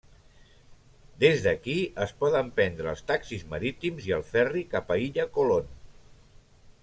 [1.23, 5.71] Des d'aquí es poden prendre els taxis marítims i el Ferri cap a Illa Colón.